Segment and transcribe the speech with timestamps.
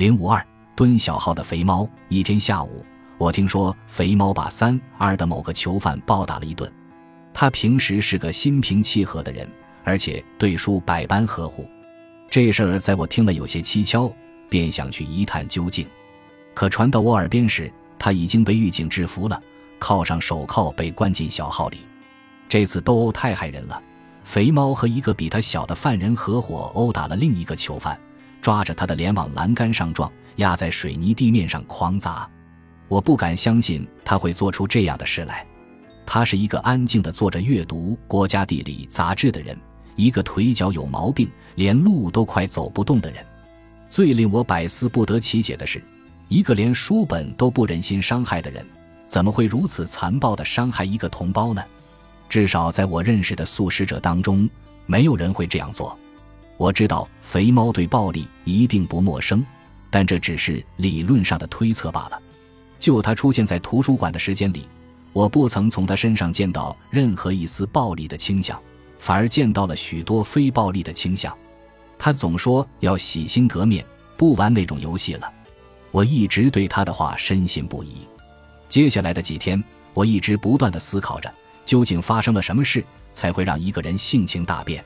[0.00, 0.42] 零五二
[0.74, 1.86] 蹲小号的肥猫。
[2.08, 2.82] 一天下午，
[3.18, 6.72] 我听说肥猫把三二的某个囚犯暴打了一顿。
[7.34, 9.46] 他平时是个心平气和的人，
[9.84, 11.68] 而且对书百般呵护。
[12.30, 14.10] 这事儿在我听了有些蹊跷，
[14.48, 15.86] 便想去一探究竟。
[16.54, 19.38] 可传到我耳边时，他已经被狱警制服了，
[19.78, 21.76] 铐上手铐，被关进小号里。
[22.48, 23.82] 这次斗殴太害人了，
[24.24, 28.00] 肥猫和一个比他小的犯人合伙殴打了另一个囚犯。
[28.40, 32.28] 抓着他的脸往栏杆上撞，压在水泥地面上狂砸。
[32.88, 35.46] 我不敢相信他会做出这样的事来。
[36.04, 39.56] 他是一个安静的坐着阅读《国家地理》杂志的人，
[39.94, 43.24] 一个腿脚有毛病、连路都快走不动的人。
[43.88, 45.80] 最令我百思不得其解的是，
[46.28, 48.64] 一个连书本都不忍心伤害的人，
[49.06, 51.62] 怎么会如此残暴地伤害一个同胞呢？
[52.28, 54.48] 至少在我认识的素食者当中，
[54.86, 55.96] 没有人会这样做。
[56.60, 59.42] 我知道肥猫对暴力一定不陌生，
[59.88, 62.20] 但这只是理论上的推测罢了。
[62.78, 64.68] 就他出现在图书馆的时间里，
[65.14, 68.60] 我不曾从他身上见到任何一丝暴力的倾向，
[68.98, 71.34] 反而见到了许多非暴力的倾向。
[71.98, 73.82] 他总说要洗心革面，
[74.18, 75.32] 不玩那种游戏了。
[75.90, 78.06] 我一直对他的话深信不疑。
[78.68, 81.34] 接下来的几天，我一直不断的思考着，
[81.64, 82.84] 究竟发生了什么事
[83.14, 84.84] 才会让一个人性情大变。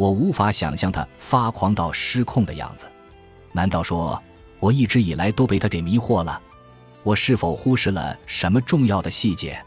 [0.00, 2.86] 我无法想象他发狂到失控的样子，
[3.52, 4.18] 难道说
[4.58, 6.40] 我一直以来都被他给迷惑了？
[7.02, 9.62] 我是否忽视了什么重要的细节？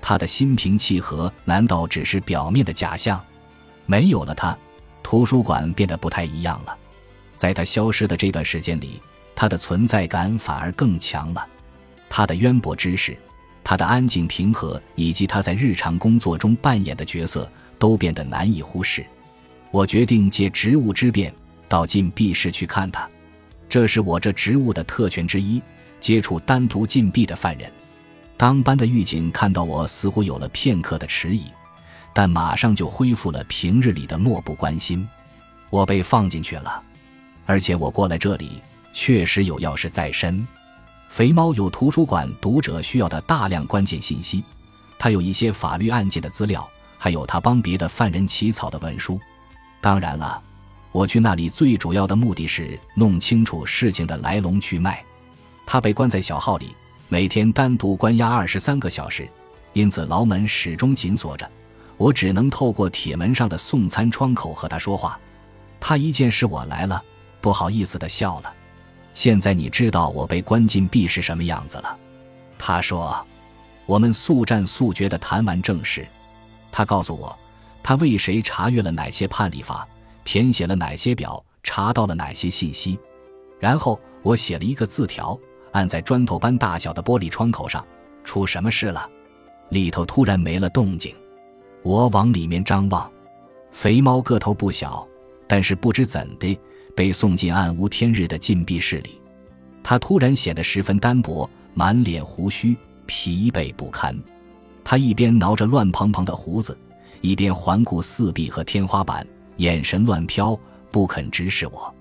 [0.00, 3.22] 他的心平气和难道只是表面的假象？
[3.84, 4.56] 没有了他，
[5.02, 6.74] 图书馆变得不太一样了。
[7.36, 8.98] 在他消失的这段时间里，
[9.34, 11.46] 他的存在感反而更强了。
[12.08, 13.14] 他的渊博知识，
[13.62, 17.46] 他的安静平和，以及他在日常工作中扮演的角色，
[17.78, 19.04] 都变得难以忽视。
[19.76, 21.30] 我决定借职务之便
[21.68, 23.06] 到禁闭室去看他，
[23.68, 25.62] 这是我这职务的特权之一——
[26.00, 27.70] 接触单独禁闭的犯人。
[28.38, 31.44] 当班的狱警看到我，似乎有了片刻的迟疑，
[32.14, 35.06] 但马上就恢复了平日里的漠不关心。
[35.68, 36.82] 我被放进去了，
[37.44, 38.62] 而且我过来这里
[38.94, 40.48] 确实有要事在身。
[41.10, 44.42] 肥猫有图书馆读者需要的大量关键信息，
[44.98, 46.66] 他有一些法律案件的资料，
[46.96, 49.20] 还有他帮别的犯人起草的文书。
[49.80, 50.42] 当然了，
[50.92, 55.04] 我去那里最主要的目的是弄清楚事情的来龙去脉。
[55.64, 56.74] 他被关在小号里，
[57.08, 59.28] 每天单独关押二十三个小时，
[59.72, 61.48] 因此牢门始终紧锁着。
[61.96, 65.18] 我只能透过铁门上的送餐窗口和他说话。
[65.80, 67.02] 他一见是我来了，
[67.40, 68.52] 不好意思地笑了。
[69.14, 71.96] 现在你知道我被关禁闭是什么样子了，
[72.58, 73.24] 他说。
[73.86, 76.04] 我们速战速决地谈完正事。
[76.72, 77.38] 他告诉我。
[77.86, 79.86] 他为谁查阅了哪些判例法，
[80.24, 82.98] 填写了哪些表，查到了哪些信息？
[83.60, 85.38] 然后我写了一个字条，
[85.70, 87.86] 按在砖头般大小的玻璃窗口上。
[88.24, 89.08] 出什么事了？
[89.68, 91.14] 里头突然没了动静。
[91.84, 93.08] 我往里面张望，
[93.70, 95.06] 肥猫个头不小，
[95.46, 96.58] 但是不知怎的
[96.96, 99.20] 被送进暗无天日的禁闭室里。
[99.84, 102.76] 他突然显得十分单薄，满脸胡须，
[103.06, 104.20] 疲惫不堪。
[104.82, 106.76] 他一边挠着乱蓬蓬的胡子。
[107.20, 110.58] 一边环顾四壁和天花板，眼神乱飘，
[110.90, 111.94] 不肯直视我。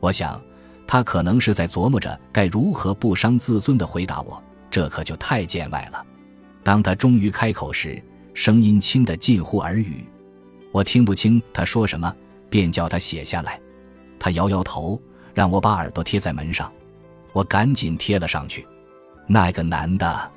[0.00, 0.40] 我想，
[0.86, 6.04] 他可能是在琢磨着该如何不伤自尊地回答我，这可就太见外了。
[6.62, 8.02] 当他终于开口时，
[8.34, 10.04] 声音轻得近乎耳语，
[10.70, 12.14] 我听不清他说什么，
[12.48, 13.60] 便叫他写下来。
[14.18, 15.00] 他摇摇头，
[15.34, 16.72] 让我把耳朵贴在门上。
[17.32, 18.66] 我赶紧贴了上去。
[19.26, 20.30] 那个男的，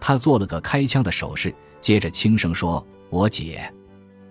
[0.00, 2.84] 他做了个开枪的手势，接着轻声说。
[3.10, 3.60] 我姐，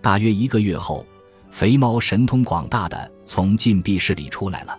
[0.00, 1.04] 大约一个月后，
[1.50, 4.78] 肥猫神通广大的从禁闭室里出来了。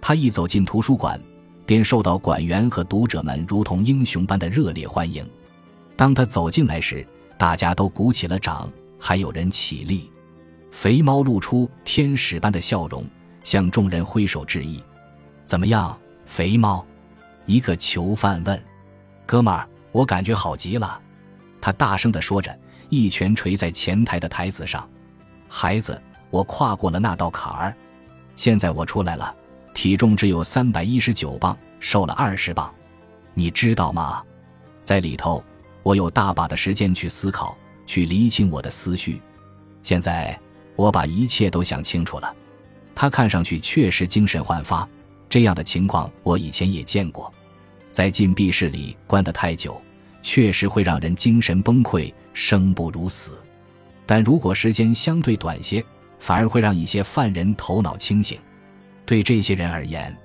[0.00, 1.20] 他一走进图书馆，
[1.66, 5.28] 便受到馆员和读者们如同英雄般的热烈欢迎。
[5.96, 7.04] 当他走进来时，
[7.36, 10.08] 大家都鼓起了掌，还有人起立。
[10.70, 13.04] 肥猫露出天使般的笑容，
[13.42, 14.80] 向众人挥手致意。
[15.44, 16.86] 怎么样，肥猫？
[17.46, 18.62] 一个囚犯问。
[19.26, 21.00] 哥们儿，我感觉好极了。
[21.60, 22.56] 他大声地说着。
[22.92, 24.86] 一拳捶在前台的台子上，
[25.48, 25.98] 孩子，
[26.28, 27.74] 我跨过了那道坎儿，
[28.36, 29.34] 现在我出来了，
[29.72, 32.70] 体重只有三百一十九磅，瘦了二十磅，
[33.32, 34.22] 你知道吗？
[34.84, 35.42] 在里头，
[35.82, 37.56] 我有大把的时间去思考，
[37.86, 39.22] 去理清我的思绪。
[39.82, 40.38] 现在
[40.76, 42.36] 我把一切都想清楚了。
[42.94, 44.86] 他看上去确实精神焕发，
[45.30, 47.32] 这样的情况我以前也见过，
[47.90, 49.80] 在禁闭室里关得太久。
[50.22, 53.32] 确实会让人精神崩溃、生不如死，
[54.06, 55.84] 但如果时间相对短些，
[56.18, 58.38] 反而会让一些犯人头脑清醒。
[59.04, 60.16] 对这些人而言，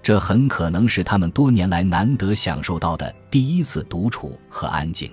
[0.00, 5.10] 这很可能是他们多年来难得享受到的第一次独处和安静。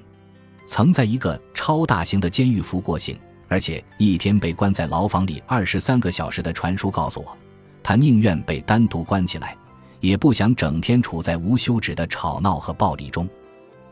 [0.67, 3.17] 曾在一个超大型的监狱服过刑，
[3.47, 7.35] 而且一天被关在牢房里二十三个小时的传叔告诉我，
[7.81, 9.57] 他宁愿被单独关起来，
[9.99, 13.27] 也不想整天处在无休止的吵闹和暴力中。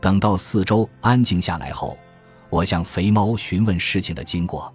[0.00, 1.98] 等到四周安静下来后，
[2.50, 4.72] 我向肥猫询问事情的经过。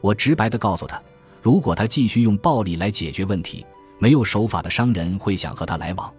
[0.00, 1.00] 我直白地告诉他，
[1.40, 3.64] 如果他继续用暴力来解决问题，
[3.98, 6.12] 没有守法的商人会想和他来往；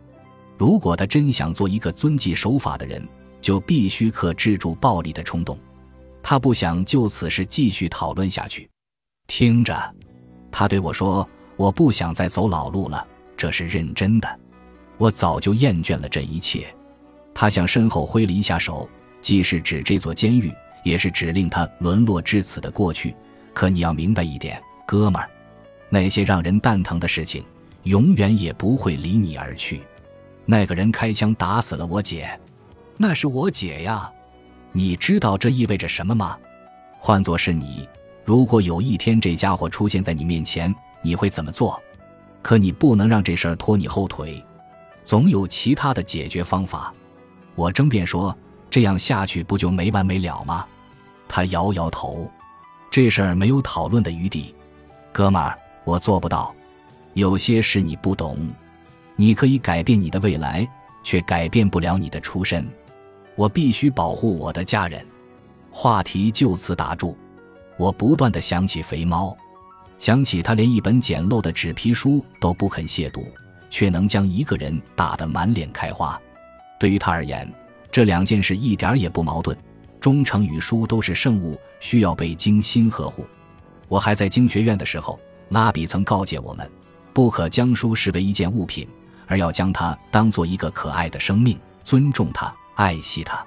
[0.58, 3.06] 如果他真想做一个遵纪守法的人，
[3.42, 5.58] 就必须克制住暴力的冲动。
[6.24, 8.70] 他不想就此事继续讨论下去。
[9.28, 9.96] 听着，
[10.52, 13.06] 他对我说：“我不想再走老路了，
[13.36, 14.40] 这是认真的。
[14.98, 16.66] 我早就厌倦了这一切。”
[17.40, 18.90] 他向身后挥了一下手，
[19.22, 20.52] 既是指这座监狱，
[20.84, 23.16] 也是指令他沦落至此的过去。
[23.54, 25.30] 可你要明白一点，哥们儿，
[25.88, 27.46] 那些让人蛋疼的事情，
[27.84, 29.84] 永远也不会离你而去。
[30.48, 32.28] 那个人开枪打死了我姐，
[32.98, 34.12] 那是我姐呀。
[34.72, 36.36] 你知道这意味着什么吗？
[36.98, 37.88] 换作是你，
[38.26, 40.74] 如果有一天这家伙出现在你面前，
[41.04, 41.80] 你会怎么做？
[42.42, 44.44] 可你不能让这事儿拖你后腿，
[45.04, 46.92] 总有其他的解决方法。
[47.58, 48.38] 我争辩说
[48.70, 50.64] ：“这样下去不就没完没了吗？”
[51.28, 52.30] 他摇摇头
[52.92, 54.54] ：“这事儿没有讨论的余地，
[55.12, 56.54] 哥们儿，我做不到。
[57.16, 58.38] 有些事你不懂，
[59.16, 60.70] 你可以改变你的未来，
[61.02, 62.64] 却改变不了你的出身。
[63.36, 65.04] 我必须保护我的家人。”
[65.72, 67.18] 话题就此打住。
[67.76, 69.36] 我不断的想起肥猫，
[69.98, 73.26] 想起他连一本简陋的纸皮书都不肯亵渎，
[73.72, 76.20] 却能将一个人打得满脸开花。
[76.80, 77.52] 对于他而言，
[77.92, 79.58] 这两件事一点也不矛盾。
[80.00, 83.26] 忠诚与书都是圣物，需要被精心呵护。
[83.88, 85.20] 我还在经学院的时候，
[85.50, 86.70] 拉比曾告诫我们，
[87.14, 88.88] 不可将书视为一件物品，
[89.26, 93.44] 而要将它当做一个可爱的生命，尊重它，爱惜它。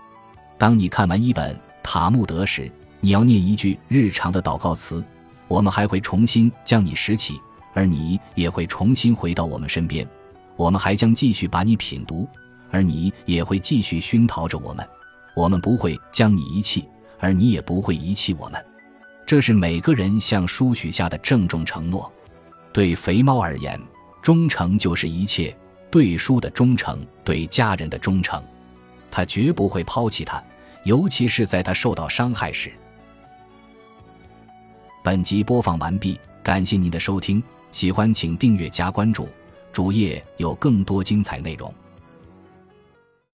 [0.59, 5.05] 当你看完一本《塔木德》时，你要念一句日常的祷告词，
[5.47, 7.41] 我们还会重新将你拾起，
[7.73, 10.07] 而你也会重新回到我们身边。
[10.57, 12.29] 我们还将继续把你品读。
[12.71, 14.87] 而你也会继续熏陶着我们，
[15.35, 16.89] 我们不会将你遗弃，
[17.19, 18.65] 而你也不会遗弃我们。
[19.27, 22.11] 这是每个人向书许下的郑重承诺。
[22.73, 23.81] 对肥猫而言，
[24.23, 25.57] 忠诚就是一切。
[25.91, 28.41] 对书的忠诚，对家人的忠诚，
[29.11, 30.41] 他绝不会抛弃他，
[30.85, 32.73] 尤其是在他受到伤害时。
[35.03, 39.29] 本集播放完毕，感谢您的收听，喜欢请订阅加关注，
[39.73, 41.75] 主页有更多精彩内容。